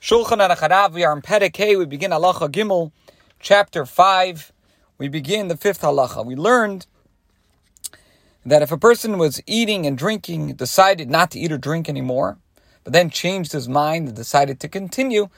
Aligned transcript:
Shulchan 0.00 0.38
Aruch 0.38 0.94
we 0.94 1.04
are 1.04 1.12
in 1.12 1.20
Perek 1.20 1.54
Hey, 1.54 1.76
we 1.76 1.84
begin 1.84 2.10
Halacha 2.10 2.48
Gimel, 2.48 2.90
chapter 3.38 3.84
5. 3.84 4.50
We 4.96 5.08
begin 5.08 5.48
the 5.48 5.58
fifth 5.58 5.82
halacha. 5.82 6.24
We 6.24 6.34
learned 6.34 6.86
that 8.46 8.62
if 8.62 8.72
a 8.72 8.78
person 8.78 9.18
was 9.18 9.42
eating 9.46 9.84
and 9.84 9.98
drinking, 9.98 10.54
decided 10.54 11.10
not 11.10 11.30
to 11.32 11.38
eat 11.38 11.52
or 11.52 11.58
drink 11.58 11.86
anymore, 11.86 12.38
but 12.82 12.94
then 12.94 13.10
changed 13.10 13.52
his 13.52 13.68
mind 13.68 14.08
and 14.08 14.16
decided 14.16 14.58
to 14.60 14.68
continue, 14.68 15.28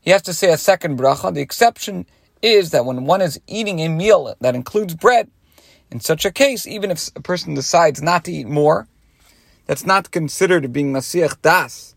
he 0.00 0.12
has 0.12 0.22
to 0.22 0.32
say 0.32 0.50
a 0.50 0.56
second 0.56 0.98
bracha. 0.98 1.34
The 1.34 1.42
exception 1.42 2.06
is 2.40 2.70
that 2.70 2.86
when 2.86 3.04
one 3.04 3.20
is 3.20 3.38
eating 3.46 3.80
a 3.80 3.90
meal 3.90 4.34
that 4.40 4.54
includes 4.54 4.94
bread, 4.94 5.30
in 5.90 6.00
such 6.00 6.24
a 6.24 6.32
case, 6.32 6.66
even 6.66 6.90
if 6.90 7.10
a 7.14 7.20
person 7.20 7.52
decides 7.52 8.00
not 8.00 8.24
to 8.24 8.32
eat 8.32 8.48
more, 8.48 8.88
that's 9.66 9.84
not 9.84 10.10
considered 10.10 10.72
being 10.72 10.90
Masiach 10.90 11.42
Das, 11.42 11.94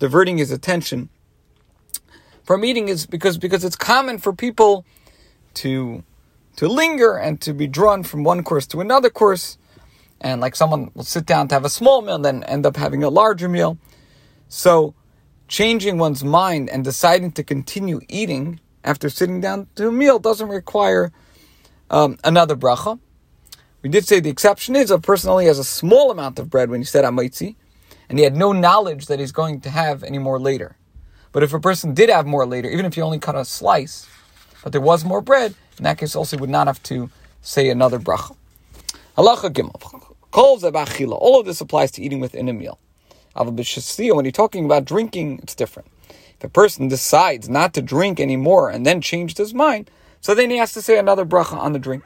diverting 0.00 0.38
his 0.38 0.50
attention 0.50 1.10
from 2.44 2.64
eating 2.64 2.88
is 2.88 3.06
because 3.06 3.38
because 3.38 3.64
it's 3.64 3.76
common 3.76 4.18
for 4.18 4.32
people 4.32 4.84
to 5.54 6.04
to 6.56 6.68
linger 6.68 7.16
and 7.16 7.40
to 7.40 7.52
be 7.52 7.66
drawn 7.66 8.02
from 8.02 8.22
one 8.22 8.44
course 8.44 8.66
to 8.68 8.80
another 8.80 9.10
course. 9.10 9.58
And 10.20 10.40
like 10.40 10.56
someone 10.56 10.90
will 10.94 11.04
sit 11.04 11.26
down 11.26 11.48
to 11.48 11.54
have 11.54 11.64
a 11.64 11.70
small 11.70 12.00
meal 12.00 12.14
and 12.14 12.24
then 12.24 12.44
end 12.44 12.64
up 12.64 12.76
having 12.76 13.02
a 13.02 13.10
larger 13.10 13.48
meal. 13.48 13.76
So 14.48 14.94
changing 15.48 15.98
one's 15.98 16.24
mind 16.24 16.70
and 16.70 16.84
deciding 16.84 17.32
to 17.32 17.42
continue 17.42 18.00
eating 18.08 18.60
after 18.84 19.10
sitting 19.10 19.40
down 19.40 19.66
to 19.74 19.88
a 19.88 19.92
meal 19.92 20.18
doesn't 20.18 20.48
require 20.48 21.12
um, 21.90 22.18
another 22.24 22.56
bracha. 22.56 22.98
We 23.82 23.90
did 23.90 24.06
say 24.06 24.20
the 24.20 24.30
exception 24.30 24.76
is 24.76 24.90
a 24.90 24.98
person 24.98 25.30
only 25.30 25.46
has 25.46 25.58
a 25.58 25.64
small 25.64 26.10
amount 26.10 26.38
of 26.38 26.48
bread 26.48 26.70
when 26.70 26.80
he 26.80 26.84
said 26.84 27.04
amaitzi, 27.04 27.56
and 28.08 28.18
he 28.18 28.24
had 28.24 28.34
no 28.34 28.52
knowledge 28.52 29.06
that 29.06 29.20
he's 29.20 29.32
going 29.32 29.60
to 29.62 29.70
have 29.70 30.02
any 30.02 30.18
more 30.18 30.40
later. 30.40 30.76
But 31.34 31.42
if 31.42 31.52
a 31.52 31.58
person 31.58 31.94
did 31.94 32.10
have 32.10 32.26
more 32.26 32.46
later, 32.46 32.70
even 32.70 32.86
if 32.86 32.94
he 32.94 33.02
only 33.02 33.18
cut 33.18 33.34
a 33.34 33.44
slice, 33.44 34.06
but 34.62 34.70
there 34.70 34.80
was 34.80 35.04
more 35.04 35.20
bread, 35.20 35.54
in 35.76 35.82
that 35.82 35.98
case 35.98 36.14
also 36.14 36.38
would 36.38 36.48
not 36.48 36.68
have 36.68 36.80
to 36.84 37.10
say 37.42 37.68
another 37.68 37.98
bracha. 37.98 38.36
Halacha 39.18 39.50
gimel. 39.50 40.14
All 40.32 41.40
of 41.40 41.46
this 41.46 41.60
applies 41.60 41.90
to 41.90 42.02
eating 42.02 42.20
within 42.20 42.48
a 42.48 42.52
meal. 42.52 42.78
When 43.34 43.56
you're 44.24 44.30
talking 44.30 44.64
about 44.64 44.84
drinking, 44.84 45.40
it's 45.42 45.56
different. 45.56 45.88
If 46.38 46.44
a 46.44 46.48
person 46.48 46.86
decides 46.86 47.48
not 47.48 47.74
to 47.74 47.82
drink 47.82 48.20
anymore 48.20 48.70
and 48.70 48.86
then 48.86 49.00
changed 49.00 49.36
his 49.36 49.52
mind, 49.52 49.90
so 50.20 50.36
then 50.36 50.50
he 50.50 50.56
has 50.58 50.72
to 50.74 50.82
say 50.82 50.98
another 50.98 51.26
bracha 51.26 51.56
on 51.56 51.72
the 51.72 51.80
drink. 51.80 52.04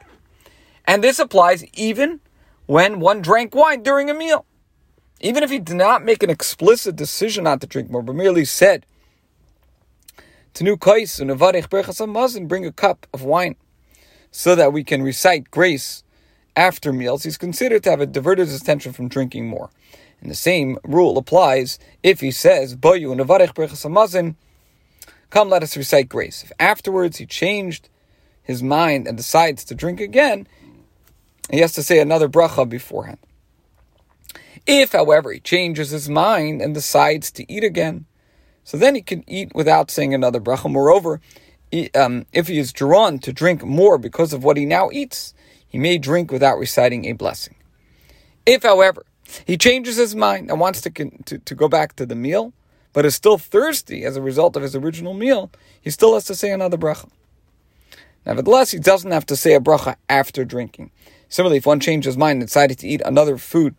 And 0.85 1.03
this 1.03 1.19
applies 1.19 1.63
even 1.75 2.19
when 2.65 2.99
one 2.99 3.21
drank 3.21 3.53
wine 3.53 3.83
during 3.83 4.09
a 4.09 4.15
meal. 4.15 4.45
Even 5.21 5.43
if 5.43 5.51
he 5.51 5.59
did 5.59 5.75
not 5.75 6.03
make 6.03 6.23
an 6.23 6.31
explicit 6.31 6.95
decision 6.95 7.43
not 7.43 7.61
to 7.61 7.67
drink 7.67 7.91
more, 7.91 8.01
but 8.01 8.15
merely 8.15 8.43
said, 8.43 8.87
Tenu 10.59 10.75
kais 10.75 11.21
and 11.21 11.31
berachas 11.31 12.47
bring 12.49 12.65
a 12.65 12.71
cup 12.73 13.07
of 13.13 13.23
wine, 13.23 13.55
so 14.29 14.55
that 14.55 14.73
we 14.73 14.83
can 14.83 15.01
recite 15.01 15.49
grace 15.49 16.03
after 16.53 16.91
meals. 16.91 17.23
He's 17.23 17.37
considered 17.37 17.81
to 17.83 17.91
have 17.91 18.11
diverted 18.11 18.49
his 18.49 18.61
attention 18.61 18.91
from 18.91 19.07
drinking 19.07 19.47
more. 19.47 19.69
And 20.19 20.29
the 20.29 20.35
same 20.35 20.77
rule 20.83 21.17
applies 21.17 21.79
if 22.03 22.19
he 22.19 22.31
says, 22.31 22.75
Boyu 22.75 23.09
and 23.13 23.21
berachas 23.21 24.35
come 25.29 25.49
let 25.49 25.63
us 25.63 25.77
recite 25.77 26.09
grace. 26.09 26.43
If 26.43 26.51
afterwards 26.59 27.19
he 27.19 27.25
changed 27.25 27.87
his 28.43 28.61
mind 28.61 29.07
and 29.07 29.15
decides 29.15 29.63
to 29.63 29.73
drink 29.73 30.01
again, 30.01 30.45
he 31.49 31.59
has 31.59 31.71
to 31.71 31.83
say 31.83 31.99
another 31.99 32.27
bracha 32.27 32.67
beforehand. 32.67 33.19
If, 34.67 34.91
however, 34.91 35.31
he 35.31 35.39
changes 35.39 35.91
his 35.91 36.09
mind 36.09 36.61
and 36.61 36.73
decides 36.73 37.31
to 37.31 37.49
eat 37.49 37.63
again, 37.63 38.07
so 38.63 38.77
then 38.77 38.95
he 38.95 39.01
can 39.01 39.23
eat 39.27 39.51
without 39.55 39.91
saying 39.91 40.13
another 40.13 40.39
bracha. 40.39 40.71
Moreover, 40.71 41.21
um, 41.95 42.25
if 42.33 42.47
he 42.47 42.59
is 42.59 42.73
drawn 42.73 43.19
to 43.19 43.33
drink 43.33 43.63
more 43.63 43.97
because 43.97 44.33
of 44.33 44.43
what 44.43 44.57
he 44.57 44.65
now 44.65 44.89
eats, 44.91 45.33
he 45.67 45.77
may 45.77 45.97
drink 45.97 46.31
without 46.31 46.57
reciting 46.57 47.05
a 47.05 47.13
blessing. 47.13 47.55
If, 48.45 48.63
however, 48.63 49.05
he 49.45 49.57
changes 49.57 49.97
his 49.97 50.15
mind 50.15 50.49
and 50.49 50.59
wants 50.59 50.81
to, 50.81 50.89
to, 50.89 51.37
to 51.37 51.55
go 51.55 51.67
back 51.67 51.95
to 51.97 52.05
the 52.05 52.15
meal, 52.15 52.53
but 52.93 53.05
is 53.05 53.15
still 53.15 53.37
thirsty 53.37 54.03
as 54.03 54.15
a 54.15 54.21
result 54.21 54.55
of 54.55 54.63
his 54.63 54.75
original 54.75 55.13
meal, 55.13 55.51
he 55.79 55.91
still 55.91 56.15
has 56.15 56.25
to 56.25 56.35
say 56.35 56.51
another 56.51 56.77
bracha. 56.77 57.09
Nevertheless, 58.25 58.71
he 58.71 58.79
doesn't 58.79 59.11
have 59.11 59.25
to 59.27 59.35
say 59.35 59.53
a 59.53 59.59
bracha 59.59 59.95
after 60.09 60.43
drinking. 60.43 60.91
Similarly, 61.29 61.57
if 61.57 61.65
one 61.65 61.79
changed 61.79 62.05
his 62.05 62.17
mind 62.17 62.39
and 62.39 62.47
decided 62.47 62.79
to 62.79 62.87
eat 62.87 63.01
another 63.05 63.37
food 63.37 63.75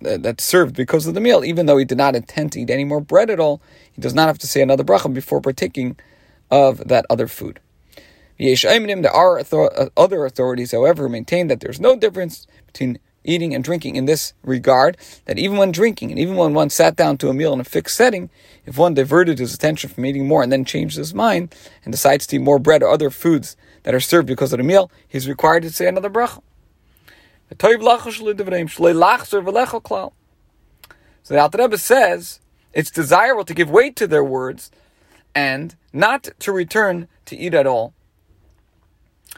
that's 0.00 0.44
served 0.44 0.74
because 0.74 1.06
of 1.06 1.14
the 1.14 1.20
meal, 1.20 1.44
even 1.44 1.66
though 1.66 1.76
he 1.76 1.84
did 1.84 1.98
not 1.98 2.16
intend 2.16 2.52
to 2.52 2.60
eat 2.60 2.70
any 2.70 2.84
more 2.84 3.00
bread 3.00 3.30
at 3.30 3.40
all, 3.40 3.60
he 3.92 4.00
does 4.00 4.14
not 4.14 4.26
have 4.26 4.38
to 4.38 4.46
say 4.46 4.62
another 4.62 4.84
bracha 4.84 5.12
before 5.12 5.40
partaking 5.40 5.96
of 6.50 6.86
that 6.88 7.06
other 7.10 7.28
food. 7.28 7.60
There 8.38 9.10
are 9.12 9.38
uh, 9.38 9.88
other 9.96 10.24
authorities, 10.24 10.72
however, 10.72 11.04
who 11.04 11.08
maintain 11.08 11.48
that 11.48 11.60
there's 11.60 11.80
no 11.80 11.96
difference 11.96 12.46
between 12.66 12.98
eating 13.24 13.54
and 13.54 13.62
drinking 13.62 13.96
in 13.96 14.06
this 14.06 14.32
regard, 14.42 14.96
that 15.26 15.38
even 15.38 15.56
when 15.56 15.70
drinking, 15.70 16.10
and 16.10 16.18
even 16.18 16.34
when 16.34 16.54
one 16.54 16.70
sat 16.70 16.96
down 16.96 17.16
to 17.18 17.28
a 17.28 17.34
meal 17.34 17.52
in 17.52 17.60
a 17.60 17.64
fixed 17.64 17.96
setting, 17.96 18.30
if 18.66 18.76
one 18.76 18.94
diverted 18.94 19.38
his 19.38 19.54
attention 19.54 19.90
from 19.90 20.04
eating 20.04 20.26
more 20.26 20.42
and 20.42 20.50
then 20.50 20.64
changed 20.64 20.96
his 20.96 21.14
mind 21.14 21.54
and 21.84 21.92
decides 21.92 22.26
to 22.26 22.36
eat 22.36 22.40
more 22.40 22.58
bread 22.58 22.82
or 22.82 22.88
other 22.88 23.10
foods 23.10 23.56
that 23.84 23.94
are 23.94 24.00
served 24.00 24.26
because 24.26 24.52
of 24.52 24.58
the 24.58 24.64
meal, 24.64 24.90
he's 25.06 25.28
required 25.28 25.62
to 25.62 25.70
say 25.70 25.86
another 25.86 26.10
bracha. 26.10 26.42
So 31.22 31.34
the 31.34 31.40
Alter 31.40 31.76
says 31.76 32.40
it's 32.72 32.90
desirable 32.90 33.44
to 33.44 33.54
give 33.54 33.70
weight 33.70 33.96
to 33.96 34.06
their 34.06 34.24
words 34.24 34.70
and 35.34 35.76
not 35.92 36.28
to 36.40 36.52
return 36.52 37.08
to 37.26 37.36
eat 37.36 37.54
at 37.54 37.66
all. 37.66 37.94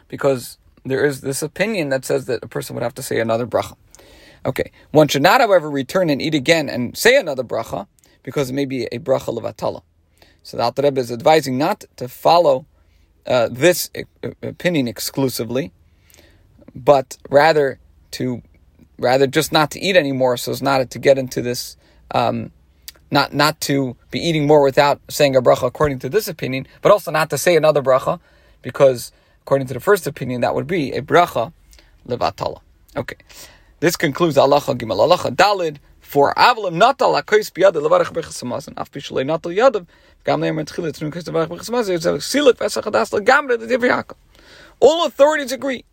Because 0.08 0.58
there 0.84 1.04
is 1.04 1.20
this 1.20 1.42
opinion 1.42 1.88
that 1.88 2.04
says 2.04 2.26
that 2.26 2.44
a 2.44 2.48
person 2.48 2.74
would 2.74 2.82
have 2.82 2.94
to 2.94 3.02
say 3.02 3.20
another 3.20 3.46
bracha. 3.46 3.76
Okay, 4.46 4.70
one 4.90 5.08
should 5.08 5.22
not, 5.22 5.40
however, 5.40 5.70
return 5.70 6.10
and 6.10 6.20
eat 6.20 6.34
again 6.34 6.68
and 6.68 6.96
say 6.96 7.16
another 7.16 7.42
bracha 7.42 7.86
because 8.22 8.50
it 8.50 8.52
may 8.52 8.66
be 8.66 8.84
a 8.84 8.98
bracha 8.98 9.36
levatala. 9.36 9.82
So 10.42 10.58
the 10.58 10.62
Alter 10.62 10.82
Rebbe 10.82 11.00
is 11.00 11.10
advising 11.10 11.56
not 11.56 11.84
to 11.96 12.08
follow 12.08 12.66
uh, 13.26 13.48
this 13.50 13.90
opinion 14.42 14.86
exclusively, 14.86 15.72
but 16.74 17.16
rather 17.30 17.78
to 18.18 18.42
rather 18.98 19.26
just 19.26 19.52
not 19.52 19.70
to 19.72 19.80
eat 19.80 19.96
anymore, 19.96 20.36
so 20.36 20.52
as 20.52 20.62
not 20.62 20.90
to 20.90 20.98
get 20.98 21.18
into 21.18 21.42
this, 21.42 21.76
um, 22.12 22.50
not 23.10 23.32
not 23.32 23.60
to 23.62 23.96
be 24.10 24.18
eating 24.18 24.46
more 24.46 24.62
without 24.62 25.00
saying 25.08 25.36
a 25.36 25.42
bracha 25.42 25.66
according 25.66 25.98
to 26.00 26.08
this 26.08 26.28
opinion, 26.28 26.66
but 26.82 26.92
also 26.92 27.10
not 27.10 27.30
to 27.30 27.38
say 27.38 27.56
another 27.56 27.82
bracha, 27.82 28.20
because 28.62 29.12
according 29.42 29.66
to 29.66 29.74
the 29.74 29.80
first 29.80 30.06
opinion, 30.06 30.40
that 30.40 30.54
would 30.54 30.66
be 30.66 30.92
a 30.92 31.02
bracha 31.02 31.52
levatala. 32.06 32.60
Okay, 32.96 33.16
this 33.80 33.96
concludes 33.96 34.36
halacha 34.36 34.76
gimel 34.78 34.98
halacha 35.06 35.34
dalid 35.34 35.78
for 36.00 36.32
avalim 36.34 36.74
natal 36.74 37.14
akois 37.20 37.50
biyad 37.50 37.72
levarach 37.72 38.12
bechasamasan 38.12 38.74
af 38.76 38.90
bishlei 38.90 39.26
natal 39.26 39.52
yadav 39.52 39.86
gam 40.24 40.40
ne'emer 40.40 40.64
tchilah 40.64 40.92
tznun 40.92 41.12
kais 41.12 41.24
levarach 41.24 41.48
bechasamasan 41.48 41.98
silik 42.20 42.56
vesach 42.56 42.84
adas 42.84 43.10
legamre 43.10 43.58
the 43.58 44.14
All 44.80 45.06
authorities 45.06 45.52
agree 45.52 45.84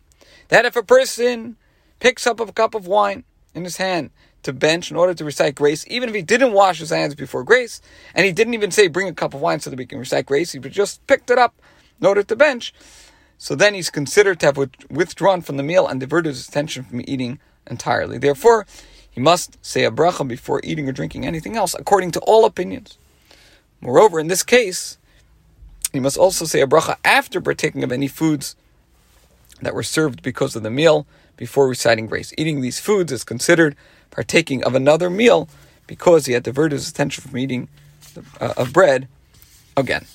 that 0.50 0.66
if 0.66 0.76
a 0.76 0.84
person 0.84 1.56
picks 2.02 2.28
up 2.28 2.42
a 2.42 2.52
cup 2.52 2.76
of 2.76 2.88
wine 2.88 3.24
in 3.54 3.64
his 3.64 3.78
hand 3.78 4.10
to 4.44 4.52
bench 4.52 4.92
in 4.92 4.98
order 4.98 5.14
to 5.14 5.24
recite 5.24 5.56
grace, 5.56 5.86
even 5.88 6.10
if 6.10 6.16
he 6.16 6.22
didn't 6.22 6.52
wash 6.52 6.80
his 6.80 6.90
hands 6.90 7.16
before 7.16 7.44
grace, 7.44 7.80
and 8.16 8.26
he 8.26 8.34
didn't 8.34 8.56
even 8.56 8.72
say, 8.72 8.88
bring 8.88 9.08
a 9.08 9.14
cup 9.14 9.34
of 9.34 9.40
wine 9.40 9.60
so 9.60 9.70
that 9.70 9.78
we 9.78 9.86
can 9.86 10.00
recite 10.00 10.26
grace, 10.26 10.52
he 10.52 10.60
just 10.60 11.06
picked 11.08 11.30
it 11.30 11.38
up 11.38 11.54
in 12.02 12.08
order 12.08 12.24
to 12.24 12.36
bench. 12.36 12.74
So 13.38 13.56
then 13.56 13.76
he's 13.76 13.92
considered 13.92 14.40
to 14.40 14.48
have 14.48 14.58
withdrawn 14.90 15.42
from 15.42 15.58
the 15.58 15.64
meal 15.64 15.88
and 15.88 16.00
diverted 16.00 16.30
his 16.30 16.50
attention 16.50 16.84
from 16.84 17.02
eating 17.08 17.40
entirely. 17.70 18.18
Therefore, 18.18 18.66
he 19.10 19.22
must 19.22 19.64
say 19.64 19.84
a 19.84 19.92
bracha 19.92 20.28
before 20.28 20.60
eating 20.64 20.90
or 20.90 20.92
drinking 20.92 21.26
anything 21.26 21.56
else, 21.56 21.76
according 21.78 22.12
to 22.12 22.20
all 22.22 22.46
opinions. 22.46 22.98
Moreover, 23.80 24.20
in 24.20 24.28
this 24.28 24.44
case, 24.44 24.98
he 25.94 26.00
must 26.00 26.18
also 26.18 26.46
say 26.46 26.62
a 26.62 26.68
bracha 26.68 26.98
after 27.06 27.42
partaking 27.42 27.84
of 27.84 27.92
any 27.92 28.08
foods 28.08 28.56
that 29.62 29.74
were 29.74 29.84
served 29.84 30.22
because 30.22 30.56
of 30.56 30.64
the 30.64 30.72
meal, 30.72 31.06
before 31.42 31.68
reciting 31.68 32.06
grace. 32.06 32.32
Eating 32.38 32.62
these 32.62 32.80
foods 32.80 33.12
is 33.12 33.24
considered 33.24 33.76
partaking 34.12 34.64
of 34.64 34.76
another 34.76 35.10
meal 35.10 35.50
because 35.88 36.28
he 36.28 36.34
had 36.34 36.44
diverted 36.44 36.74
his 36.74 36.88
attention 36.88 37.24
from 37.24 37.36
eating 37.36 37.68
uh, 38.40 38.54
of 38.58 38.72
bread 38.72 39.08
again. 39.76 40.06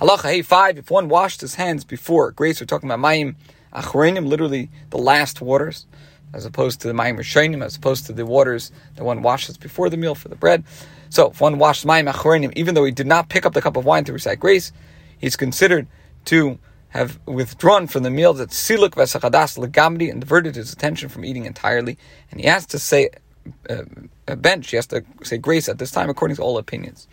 Halacha 0.00 0.30
hey 0.30 0.42
five. 0.42 0.78
If 0.78 0.90
one 0.90 1.08
washed 1.08 1.40
his 1.40 1.56
hands 1.56 1.84
before 1.84 2.30
grace, 2.30 2.60
we're 2.60 2.66
talking 2.66 2.88
about 2.88 3.04
mayim 3.04 3.34
achrenim, 3.74 4.28
literally 4.28 4.70
the 4.90 4.98
last 4.98 5.40
waters, 5.40 5.86
as 6.32 6.44
opposed 6.44 6.80
to 6.82 6.88
the 6.88 6.94
mayim 6.94 7.18
rishonim, 7.18 7.64
as 7.64 7.76
opposed 7.76 8.06
to 8.06 8.12
the 8.12 8.24
waters 8.24 8.70
that 8.94 9.02
one 9.02 9.22
washes 9.22 9.56
before 9.56 9.90
the 9.90 9.96
meal 9.96 10.14
for 10.14 10.28
the 10.28 10.36
bread. 10.36 10.62
So 11.08 11.30
if 11.30 11.40
one 11.40 11.58
washed 11.58 11.84
mayim 11.84 12.08
achrenim, 12.08 12.52
even 12.54 12.76
though 12.76 12.84
he 12.84 12.92
did 12.92 13.08
not 13.08 13.28
pick 13.28 13.44
up 13.44 13.54
the 13.54 13.62
cup 13.62 13.76
of 13.76 13.84
wine 13.84 14.04
to 14.04 14.12
recite 14.12 14.38
grace, 14.38 14.70
he's 15.18 15.34
considered 15.34 15.88
to 16.26 16.60
have 16.90 17.18
withdrawn 17.26 17.86
from 17.86 18.02
the 18.02 18.10
meal 18.10 18.32
that 18.34 18.50
siluk 18.50 18.90
vesachadas 18.90 19.58
legamdi 19.58 20.10
and 20.10 20.20
diverted 20.20 20.56
his 20.56 20.72
attention 20.72 21.08
from 21.08 21.24
eating 21.24 21.46
entirely, 21.46 21.96
and 22.30 22.40
he 22.40 22.46
has 22.46 22.66
to 22.66 22.78
say 22.78 23.10
uh, 23.68 23.82
uh, 24.28 24.36
bench, 24.36 24.70
he 24.70 24.76
has 24.76 24.86
to 24.88 25.02
say 25.22 25.38
grace 25.38 25.68
at 25.68 25.78
this 25.78 25.90
time, 25.90 26.10
according 26.10 26.36
to 26.36 26.42
all 26.42 26.58
opinions. 26.58 27.08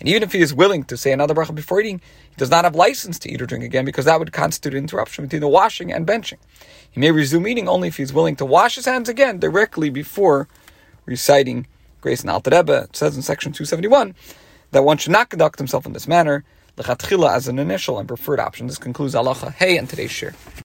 And 0.00 0.08
even 0.08 0.22
if 0.22 0.32
he 0.32 0.40
is 0.40 0.54
willing 0.54 0.84
to 0.84 0.96
say 0.96 1.12
another 1.12 1.34
bracha 1.34 1.54
before 1.54 1.80
eating, 1.80 2.00
he 2.30 2.36
does 2.36 2.50
not 2.50 2.64
have 2.64 2.74
license 2.74 3.18
to 3.20 3.30
eat 3.30 3.42
or 3.42 3.46
drink 3.46 3.64
again 3.64 3.84
because 3.84 4.04
that 4.04 4.18
would 4.18 4.32
constitute 4.32 4.74
interruption 4.74 5.24
between 5.24 5.40
the 5.40 5.48
washing 5.48 5.92
and 5.92 6.06
benching. 6.06 6.38
He 6.90 7.00
may 7.00 7.10
resume 7.10 7.46
eating 7.46 7.68
only 7.68 7.88
if 7.88 7.96
he 7.96 8.02
is 8.02 8.12
willing 8.12 8.36
to 8.36 8.44
wash 8.44 8.76
his 8.76 8.84
hands 8.84 9.08
again 9.08 9.38
directly 9.38 9.90
before 9.90 10.48
reciting 11.04 11.66
grace 12.00 12.20
and 12.20 12.30
Alter 12.30 12.50
Rebbe. 12.50 12.84
It 12.84 12.96
says 12.96 13.16
in 13.16 13.22
section 13.22 13.52
271 13.52 14.14
that 14.70 14.84
one 14.84 14.98
should 14.98 15.12
not 15.12 15.30
conduct 15.30 15.58
himself 15.58 15.86
in 15.86 15.92
this 15.92 16.08
manner, 16.08 16.44
lechatchila 16.76 17.34
as 17.34 17.48
an 17.48 17.58
initial 17.58 17.98
and 17.98 18.08
preferred 18.08 18.40
option. 18.40 18.66
This 18.66 18.78
concludes 18.78 19.14
halacha 19.14 19.52
hey 19.52 19.76
and 19.76 19.88
today's 19.88 20.10
share. 20.10 20.34